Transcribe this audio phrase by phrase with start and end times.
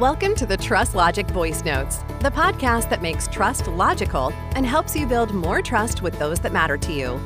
[0.00, 4.94] Welcome to the Trust Logic Voice Notes, the podcast that makes trust logical and helps
[4.94, 7.18] you build more trust with those that matter to you.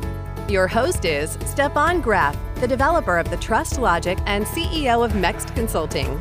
[0.49, 5.53] Your host is Stefan Graefe, the developer of the Trust Logic and CEO of Mext
[5.57, 6.21] Consulting.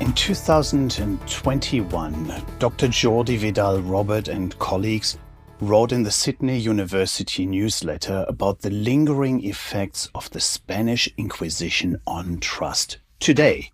[0.00, 2.88] In 2021, Dr.
[2.88, 5.18] Jordi Vidal Robert and colleagues
[5.60, 12.38] wrote in the Sydney University newsletter about the lingering effects of the Spanish Inquisition on
[12.40, 13.70] trust today.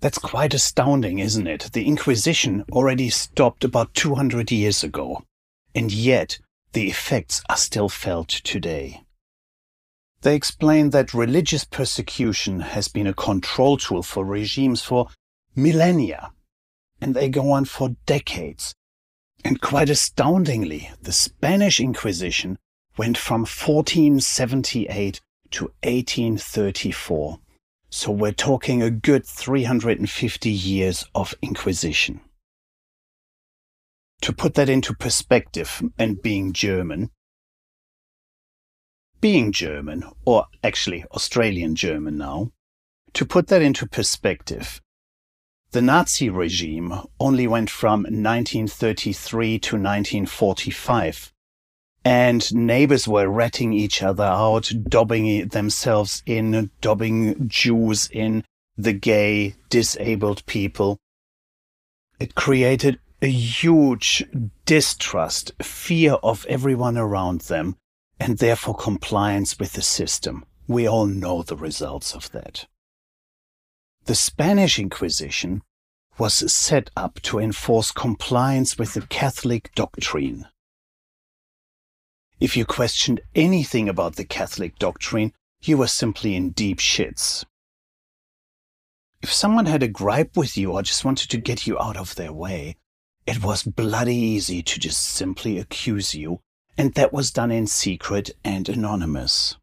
[0.00, 1.70] That's quite astounding, isn't it?
[1.72, 5.24] The Inquisition already stopped about 200 years ago,
[5.74, 6.38] and yet
[6.72, 9.02] the effects are still felt today.
[10.22, 15.08] They explain that religious persecution has been a control tool for regimes for
[15.56, 16.32] millennia,
[17.00, 18.74] and they go on for decades
[19.44, 22.58] and quite astoundingly, the Spanish Inquisition
[22.96, 25.20] went from 1478
[25.50, 27.38] to 1834.
[27.90, 32.20] So we're talking a good 350 years of Inquisition.
[34.22, 37.10] To put that into perspective, and being German,
[39.20, 42.50] being German, or actually Australian German now,
[43.14, 44.82] to put that into perspective,
[45.70, 51.32] the Nazi regime only went from 1933 to 1945.
[52.04, 58.44] And neighbors were ratting each other out, dobbing themselves in, dobbing Jews in,
[58.78, 60.98] the gay, disabled people.
[62.18, 64.24] It created a huge
[64.64, 67.76] distrust, fear of everyone around them,
[68.18, 70.46] and therefore compliance with the system.
[70.66, 72.66] We all know the results of that.
[74.08, 75.60] The Spanish Inquisition
[76.16, 80.46] was set up to enforce compliance with the Catholic doctrine.
[82.40, 87.44] If you questioned anything about the Catholic doctrine, you were simply in deep shits.
[89.20, 92.14] If someone had a gripe with you or just wanted to get you out of
[92.14, 92.76] their way,
[93.26, 96.40] it was bloody easy to just simply accuse you,
[96.78, 99.58] and that was done in secret and anonymous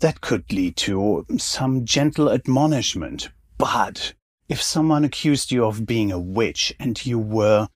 [0.00, 3.30] that could lead to some gentle admonishment.
[3.58, 4.14] But
[4.48, 7.68] if someone accused you of being a witch and you were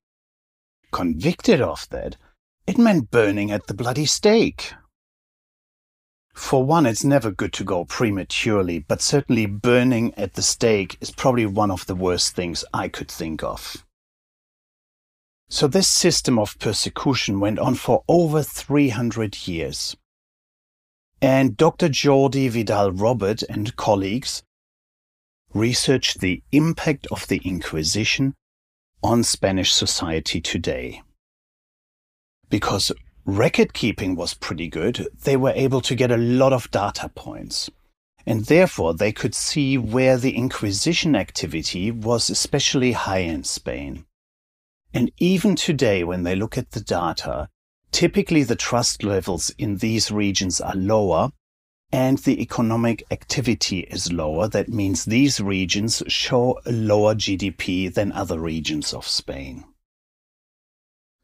[0.91, 2.17] convicted of that,
[2.67, 4.73] it meant burning at the bloody stake.
[6.33, 11.11] For one, it's never good to go prematurely, but certainly burning at the stake is
[11.11, 13.85] probably one of the worst things I could think of.
[15.49, 19.97] So this system of persecution went on for over 300 years.
[21.21, 21.87] And Dr.
[21.87, 24.41] Jordi Vidal Robert and colleagues
[25.53, 28.33] researched the impact of the Inquisition
[29.03, 31.03] on Spanish society today.
[32.49, 32.91] Because
[33.25, 37.69] record keeping was pretty good, they were able to get a lot of data points.
[38.25, 44.05] And therefore, they could see where the Inquisition activity was especially high in Spain.
[44.93, 47.49] And even today, when they look at the data,
[47.91, 51.31] Typically, the trust levels in these regions are lower
[51.91, 54.47] and the economic activity is lower.
[54.47, 59.65] That means these regions show a lower GDP than other regions of Spain.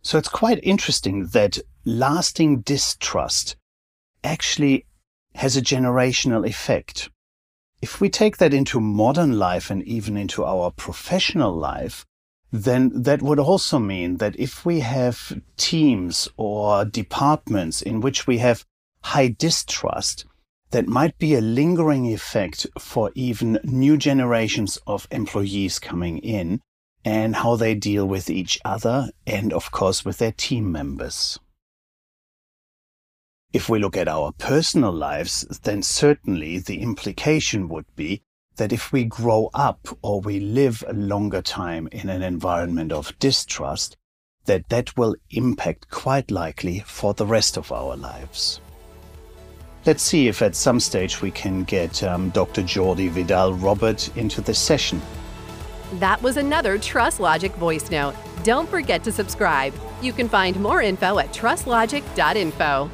[0.01, 3.55] So it's quite interesting that lasting distrust
[4.23, 4.85] actually
[5.35, 7.09] has a generational effect.
[7.81, 12.05] If we take that into modern life and even into our professional life,
[12.51, 18.37] then that would also mean that if we have teams or departments in which we
[18.37, 18.65] have
[19.03, 20.25] high distrust,
[20.71, 26.61] that might be a lingering effect for even new generations of employees coming in
[27.05, 31.39] and how they deal with each other and, of course, with their team members.
[33.53, 38.23] If we look at our personal lives, then certainly the implication would be
[38.57, 43.17] that if we grow up or we live a longer time in an environment of
[43.19, 43.97] distrust,
[44.45, 48.61] that that will impact quite likely for the rest of our lives.
[49.85, 52.61] Let's see if at some stage we can get um, Dr.
[52.61, 55.01] Jordi Vidal Robert into the session.
[55.93, 58.13] That was another Trust Logic voice note.
[58.43, 59.73] Don't forget to subscribe.
[60.01, 62.91] You can find more info at trustlogic.info.